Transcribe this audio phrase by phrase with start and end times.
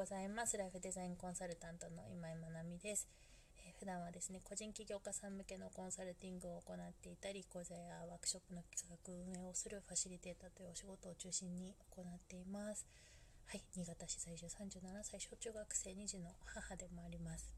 [0.00, 0.56] ございます。
[0.56, 3.06] ライフデザインコンサルタントの今井まなみです。
[3.60, 12.88] えー、普段はですね、個人起業家さん向けのコンサルティングを行っていたり、講座やワークショップの企画運営をするファシリテーターというお仕事を中心に行っています。
[13.44, 17.52] はい、新潟市在住37歳、小中学生2児の母でもあります。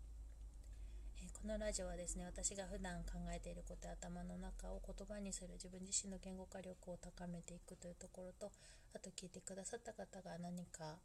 [1.22, 8.50] えー、このラジオはですね、私が普段考えていることや頭の中を言葉にする自分自身の言語化力を高めていくというところと、
[8.96, 10.98] あと聞いてくださった方が何か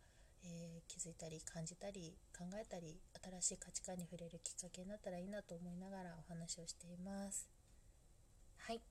[0.47, 3.01] えー、気づいたり感じたり考えたり
[3.41, 7.49] 新しい価値観に触れるきっかけになったらいいなと思いながらお話をしています。
[8.57, 8.81] はい。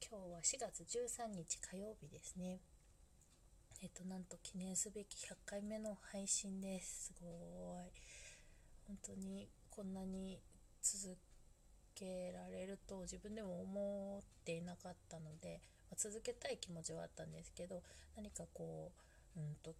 [0.00, 2.60] 今日は4月13日火曜日ですね。
[3.82, 7.12] えっ、となんと記念すべき100回目の配信です。
[7.12, 7.26] すご
[7.82, 7.92] い。
[8.86, 10.40] 本当にこんなに
[10.82, 11.16] 続
[11.94, 15.60] けられると自分でも思っていなかったので、
[15.90, 17.82] まあ、続けたい気持ちはあったんですけど
[18.16, 18.92] 何かこ
[19.36, 19.74] ううんと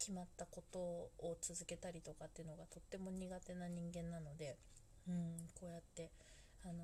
[0.00, 4.56] 決まったことを続けたりとかっていうのがとっても苦手な人間なので、
[5.06, 6.10] うん、こうやって
[6.64, 6.74] あの、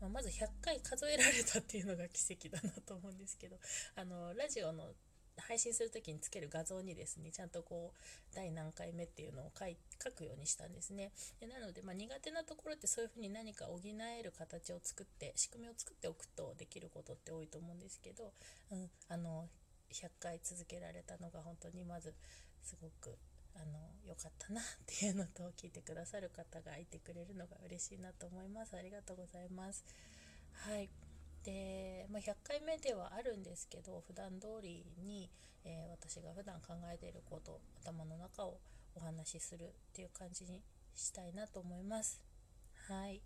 [0.00, 3.56] まあ、まず100回数えられたっていうのが奇跡だなと思うんですけど
[3.96, 4.92] あのラジオの
[5.36, 11.10] 配信する時につける画像にですねちゃんとこう第何回目っていうのを書い書くようにしたんですね。
[11.40, 18.32] でなので、まあ、苦手なところってそういうふうに何か補える形を作って仕組みを作っておくとできることって多いと思うんですけど、
[18.70, 19.48] うん、あの
[19.92, 22.14] 100回続けられたのが本当にまず
[22.62, 23.16] すごく
[23.56, 28.76] あの良かったなっていうのと聞いてくださる方がいてくれるのが嬉しいなと思います。
[28.76, 29.84] ありがとうございます。
[30.52, 30.90] はい。
[31.44, 35.28] で、まあ、100回目ではあるんですけど普段通りに、
[35.64, 38.58] えー、私が普段考えていること頭の中を
[38.96, 40.62] お話しするっていう感じに
[40.94, 42.20] したいなと思います。
[42.88, 43.20] はい。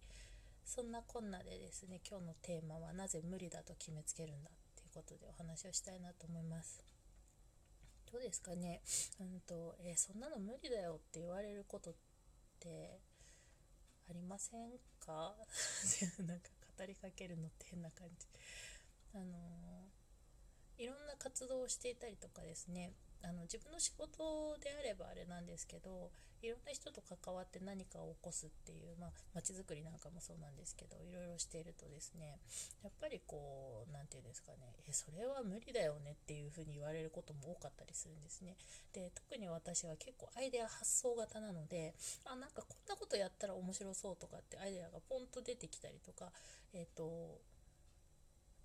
[0.64, 4.50] そんなこんなでですね今日のテーマはなぜ無理だと決めつけるんだ
[4.98, 6.82] ことでお話をしたいなと思います。
[8.10, 8.80] どうですかね、
[9.20, 11.94] うんとえー、そんなの無理だよって言われることっ
[12.58, 12.98] て
[14.08, 15.36] ありませんか？
[16.26, 18.26] なんか語りかけるのって変な感じ。
[19.14, 22.92] あのー、いろんな活動をしていたりとかですね
[23.22, 32.38] あの自分の仕事であればあれなんですけどいろんな人と関わって何かを起こすっていうまあ、づくりなんかもそうなんですけどいろいろしているとですね
[32.82, 38.56] やっぱりこう何て言うんですかねえそれは無理だよねっていうふうに言われることも多かったりするんですね。
[38.92, 46.30] で特に私は結構アイデア発想型なのであなんかこんなことやったら面白そうとかってアイデアがポンと出てきたりとか
[46.72, 47.40] えっ、ー、と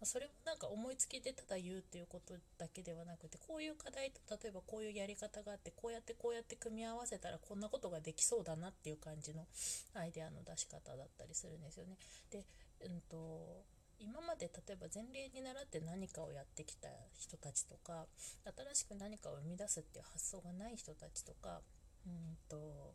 [0.05, 9.45] それもなんか思いつきでただ言うっていうことだけではなくてこういう課題と例えばこういうやり方があってこうやってこうやって組み合わせたらこんなことができそうだなっていう感じの
[9.93, 11.97] アイデアの出し方だったりするんですよね。
[12.31, 12.45] で、
[12.85, 13.63] うんと
[13.99, 18.05] 今まで例えば前例に倣って何かをやってきた人たちとか
[18.43, 21.61] 新しく何かを生み出すっていう発想がない人たちとか
[22.05, 22.93] うんと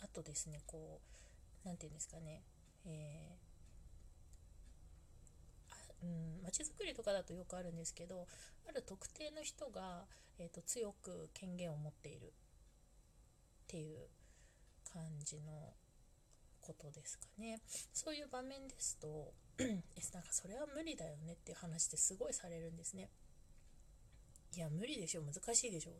[0.00, 1.00] あとですねこ
[1.64, 2.42] う何て言うんですかね、
[2.86, 3.45] えー
[6.42, 8.26] まちづくりとかだとよくあるんですけど
[8.68, 10.04] ある特定の人が、
[10.38, 12.30] えーと、強く権限を持っているっ
[13.66, 13.98] ていう
[14.92, 15.72] 感じの
[16.60, 17.60] ことですかね。
[17.92, 23.10] そういう場面ですと なんかそれは無理だよねっていう話ってすごいされるんですね。
[24.54, 25.90] いや無理でしょ難しいでしょ。
[25.90, 25.94] い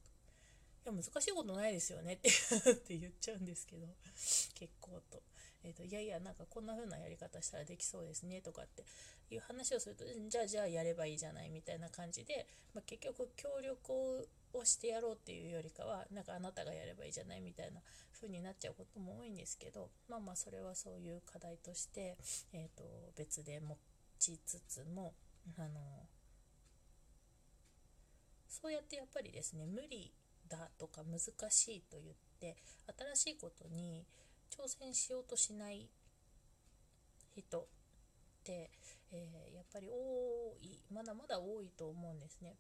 [0.85, 2.29] や難しいことないですよねって
[2.71, 3.87] って言っちゃうんですけど
[4.55, 5.23] 結構と。
[5.65, 8.85] えーと、いやいやなんかこんな風なやり方したらできそうですねとかって
[9.35, 13.93] いう話をするとじゃあじゃあやればいいじゃないみたいな感じで、まあ、結局協力
[14.53, 17.81] をしてやろうっていうよりかはなんかあなたがやればいいじゃないみたいな
[18.15, 22.17] 風になっちゃうことも多いんですけどまあまあそれはそういう課題として、
[22.53, 22.85] えーと、
[23.17, 23.77] 別で持
[24.19, 25.15] ちつつも
[25.59, 25.81] あの
[28.49, 30.13] そうやってやっぱりですね無理
[30.49, 31.19] だとか難
[31.51, 32.57] しいと言って
[33.15, 34.07] 新しいことに
[34.51, 35.89] 挑戦しようとしない
[37.35, 37.67] 人っ
[38.45, 38.71] て、
[39.13, 42.57] えー、やっぱり多いまだまだ多いと思うんですね。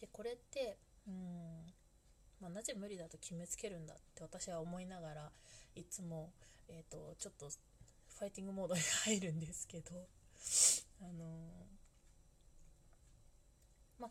[0.00, 1.72] でこれってうん、
[2.40, 5.32] まあ、なぜ無理だと決めつけるんだって私は思いながら
[5.74, 6.32] いつも、
[6.68, 9.90] えーと、ちょっとファイティングモードに入るんですけど
[11.00, 14.10] あのー、まあ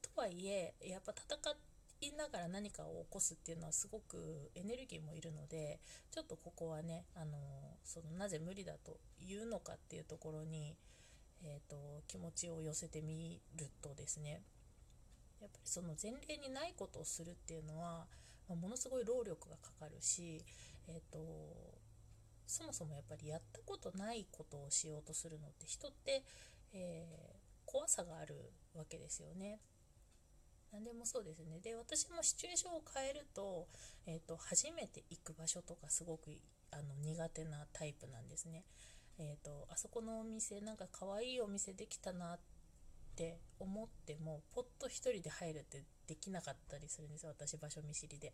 [0.00, 1.71] とはいえやっぱ戦って
[2.02, 5.78] いながら何かを起こすっていうのはすごくエネルギーもいるので
[6.10, 7.38] ちょっとここはねあの
[7.84, 10.76] そのなぜ無理だと言うのかっていうところに、
[11.44, 14.42] えーと、気持ちを寄せてみるとですね
[15.40, 18.06] やっぱりその前例にないことをするっていうのは、
[18.48, 20.44] まあ、ものすごい労力がかかるし、
[20.88, 21.18] えーと、
[22.46, 26.22] そもそもやっぱりやったことないことをしようとするのって人って、
[26.72, 29.58] えー、怖さがあるわけですよね。
[30.72, 33.68] 何でもそうですねで私もシチュエーションを変えると,、
[34.06, 36.40] えーと、初めて行く場所とかすごく
[36.70, 38.64] あの苦手なタイプなんですね。
[39.18, 42.38] えーと、あそこのお店なんか可愛いお店できたなっ
[43.14, 48.32] て思ってもポッと1人で入るってできなかったりするんですよ私場所見知りで。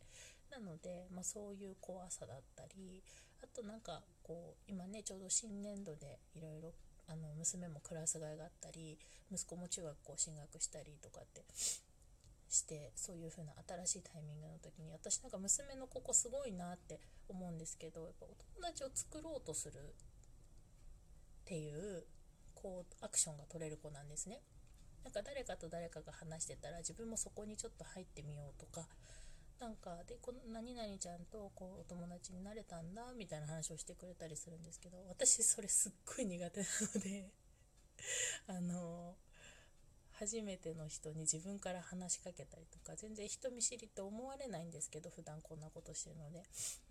[0.50, 3.02] なので、まあ、そういう怖さだったり
[3.42, 6.72] あとなんかこう今ねちょうど新年度でいろいろ
[7.08, 8.98] あの娘もクラス替えがあったり
[9.32, 11.42] 息子も中学校進学したりとかって
[12.48, 13.52] してそういう風な
[13.86, 18.28] 新しいタイミングの時に私なんか娘のここすごいなって思うんですけどやっぱお
[18.60, 19.80] 友達を作ろうとするっ
[21.44, 22.04] ていう
[22.54, 24.40] こうアクションが取れる子なんですね。
[25.04, 28.86] なんか誰かと誰かが話してたら自分もそこにちょっと入ってみようとか
[29.60, 37.30] なんかでこの何々ちゃんとこうお友達になれたんだみたいな話をしてくれたりするんですけど私それすっごい苦手なので
[38.48, 39.16] あの
[40.18, 46.42] 初めての人に自分から話しかけたりとか全然人見知りって思われないんですけど普段こんなことしてるので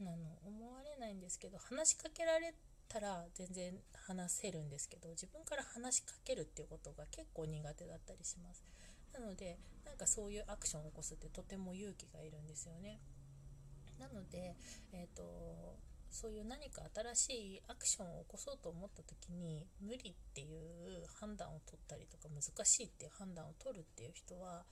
[0.01, 0.11] あの
[0.45, 2.53] 思われないんですけど話しかけられ
[2.87, 3.73] たら全然
[4.07, 8.63] 話せるんですけど自分から話しかけるっていうことが結構苦手だったりします。
[9.13, 12.99] なのでなんかそういうアクションを起こすってとても勇気がいるんですよね
[13.99, 14.55] なので、
[14.93, 15.75] えーと、
[16.09, 16.81] そういう何か
[17.15, 24.65] 新しいアクションを起こそうと思った時に無理っていう判断を取ったりとか難しいっていう判断を取るっていう人は、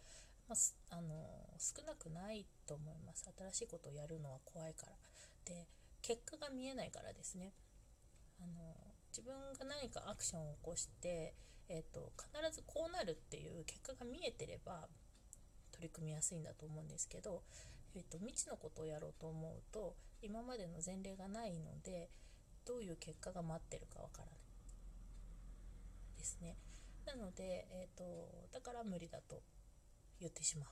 [0.48, 1.26] まあ、あの
[1.60, 3.26] 少なくないと思います。
[3.38, 4.94] 新しいことをやるのは怖いから。
[5.46, 5.68] で
[6.02, 7.54] 結果が見えないからですね。
[8.40, 8.76] あの
[9.10, 11.34] 自分が何かアクションを起こして
[11.70, 14.88] えーと、必ずこうなるっていう結果が見えてれば
[15.72, 17.42] 取り組みやすいんだと思うんですけど、
[17.96, 22.10] えーと、未知のことをやろうと思うと今までの前例がないので
[22.66, 24.36] どういう結果が待ってるかわからない
[26.18, 26.56] ですね
[27.06, 28.04] なので、えーと
[28.52, 29.42] だから無理だと
[30.20, 30.70] 言ってしまう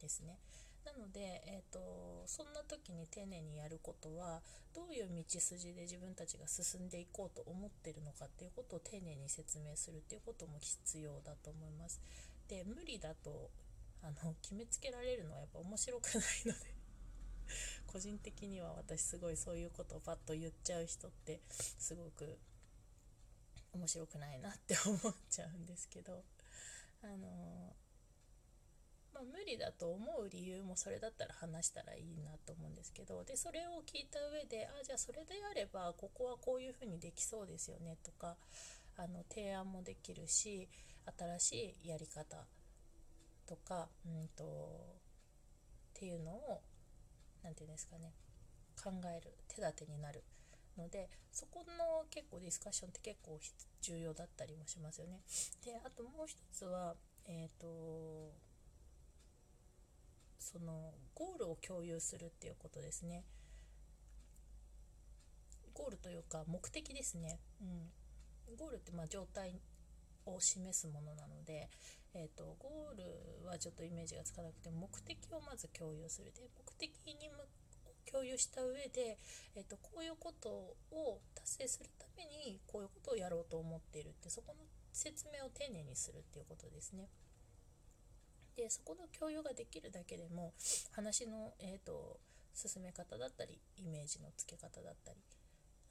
[0.00, 0.38] ですね
[0.84, 4.40] なので、えーと、そんな時に丁寧にやることは
[4.74, 12.00] どういう道筋で自分たちが進んでいこうと思ってるのかっていうことを丁寧に説明するっていうことも必要だと思います。
[12.48, 13.50] で無理だと
[14.02, 16.79] あの決めつけられるのはやっぱ面白くないので
[17.90, 22.38] 個人的には私すごいそういうことをパッと言っちゃう人ってすごく
[23.74, 26.22] 面白くないなって思っちゃうんですけど
[27.02, 27.74] あの
[29.12, 38.36] まあ、無理だと思う理由もそれだったら話したらいいなと思うんですけどでそれを聞いた上でああじゃあそれであればここはこういうふうにできそうですよねとか
[38.96, 40.68] あの提案もできるし
[41.18, 42.36] 新しいやり方
[43.46, 44.46] とか、うんと、っ
[45.98, 46.60] ていうのを
[47.42, 48.12] 何て言うんですかね
[48.82, 50.24] 考える手立てになる
[50.78, 53.38] のでそこの結構ディスカッションって結構
[53.82, 55.20] 重要だったりもしますよね。
[55.64, 56.94] であともう一つは
[57.26, 58.32] えっ、ー、と
[60.38, 63.24] そのゴールを共有するっていうことですね。
[65.74, 69.60] ゴールというか目的ですね、うん、ゴールってまあ状態
[70.34, 71.68] を示すものなので、
[72.14, 77.30] えーと、ゴールはちょっとイメージがつかなくて目的をまず共有するで目的に
[78.10, 79.18] 共有した上で、
[79.54, 80.48] えーと、こういうこと
[80.90, 87.08] を達成するためにこういうことをやろうと思っているってそこの説明を丁寧にするっていうことですね。
[88.56, 90.52] でそこの共有ができるだけでも
[90.90, 92.18] 話の、えーと、
[92.52, 95.18] 進め方だったりイメージのつけ方だったり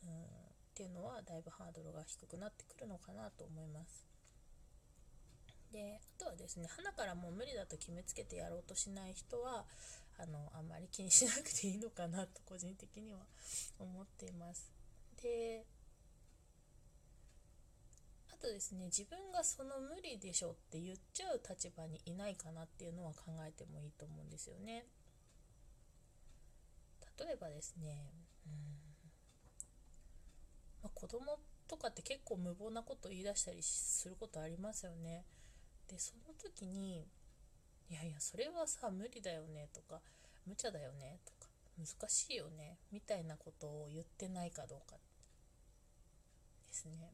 [0.04, 0.16] うんっ
[0.76, 4.09] ていうのはだいぶハードルが低くなってくるのかなと思います。
[5.72, 9.66] であとはですね花からもう無理だと決めつけてやろうとしない人は
[10.18, 13.20] あのあんまり気にしなくていいのかなと個人的には
[13.80, 14.72] 思っています。
[15.22, 15.66] で
[18.32, 24.86] あとですね自分がその無理でしょって言っちゃう立場にいないかなっていうのは考えてもいいと思うんですよね。
[27.18, 28.14] 例えばですね、
[28.46, 28.54] うん
[30.84, 35.26] まあ、子供とかって結構無謀なこと言い出したりすることありますよね。
[35.90, 37.08] でその時に
[37.90, 40.02] 「いやいやそれはさ無理だよね」とか
[40.46, 44.98] 「無茶だよね」とか「難しいよね」みたいなことを言ってないかどうか
[46.68, 47.14] ですね。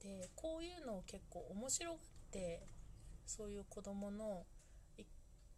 [0.00, 1.98] でこういうのを結構面白がっ
[2.30, 2.66] て
[3.26, 4.46] そういう子供の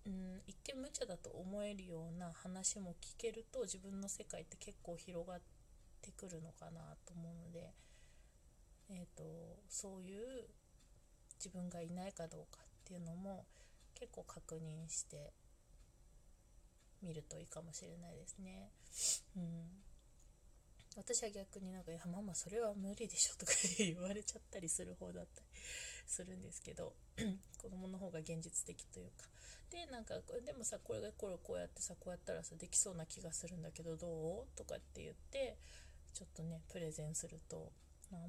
[0.06, 5.40] うん、一見無茶だと思えるような話も聞けると自分の世界って結構広がっ
[6.00, 7.72] てくるのかなと思うので、
[8.88, 9.22] えーと、
[9.68, 10.48] そういう
[11.42, 13.46] 自分がいないかどうかっていうのも
[13.94, 15.32] 結構確認して
[17.02, 18.70] みるといいかもしれないですね。
[19.36, 19.82] うん。
[20.96, 25.46] 私は逆になんか「いやママそれは無理でしょ」とか言われちゃったりする方だったり
[26.06, 26.92] するんですけど
[27.58, 29.28] 子供の方が現実的というか。
[29.70, 34.46] でなんかでもさこれがこれこうやってさこうやったらさできそうな気がするんだけどどう？
[34.56, 35.56] とかって言って
[36.12, 37.70] ちょっとねプレゼンすると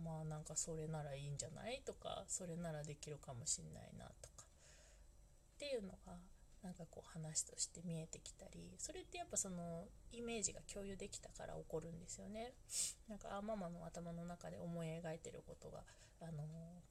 [0.04, 4.46] まあなんかそれならいいんじゃないとかそれならできるかもしんないなとか
[5.56, 6.18] っていうのが
[6.64, 12.54] なんかこう話として見えてきたりそれってやっぱそのイメージが共有できたから起こるんですよね。
[13.10, 15.80] なんかあママの頭の中で思い描いてることが、
[16.22, 16.44] あの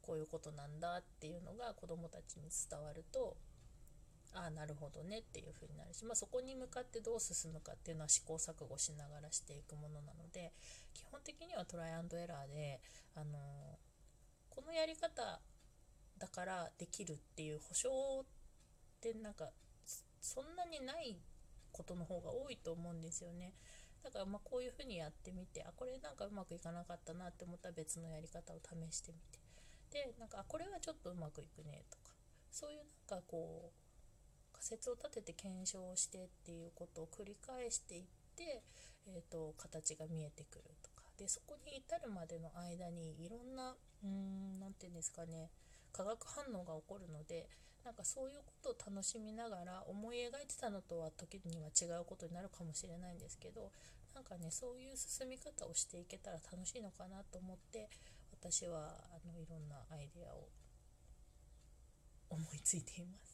[0.03, 3.37] こういうことなんだっていうのが子どもたちに伝わると
[4.33, 10.53] ああなるほどねっていう風になるし、まあ、そこに向かってどう進むかっていうのは試行錯誤しながらしていくものなので
[10.95, 12.81] 基本的にはトライアンドエラーで、
[13.17, 13.39] あの
[14.49, 15.41] このやり方
[16.19, 17.89] だからできるっていう保証
[18.21, 18.25] っ
[19.01, 19.49] てなんか
[20.21, 21.19] そんなにない
[21.73, 23.55] ことの方が多いと思うんですよね。
[24.05, 29.41] だからまあこういうふうにやってみてあこれなんかうまくいかなかったなって思ったら別のやり方を試してみて
[29.91, 32.15] でなんかこれはちょっとうまくいくねとか
[32.51, 32.79] そういう
[33.11, 33.90] なんかこう
[34.61, 38.05] 仮説を立てて検証してっていうことを繰り返していっ
[38.37, 38.63] て、
[39.09, 41.09] えーと、形が見えてくるとか。
[41.17, 43.75] でそこに至るまでの間にいろんな
[44.61, 45.51] 何て言うんですかね
[45.93, 47.47] 化学反応が起こるので
[47.85, 53.71] なんかそういうことを楽しみながら思い描いてたのとは時には違うことになるかもしれないんですけど
[54.15, 57.91] なんかねそういう進み方をしていけたら楽しいのかなと思って
[58.33, 60.49] 私はあのいろんなアイデアを
[62.31, 63.30] 思いついています。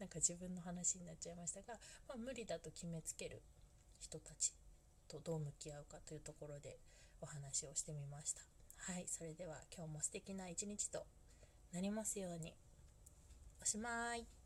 [0.00, 1.78] なんか自分の話になっちゃいましたが、
[2.08, 3.42] まあ、無理だと決めつける
[4.00, 4.52] 人たち
[5.06, 6.78] とどう向き合うかというところで
[7.20, 8.40] お話をしてみました。
[8.92, 11.04] はいそれでは今日も素敵な一日と
[11.72, 12.54] なりますように。
[13.62, 14.39] おしまい。